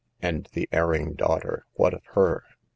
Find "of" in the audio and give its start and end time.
1.93-2.01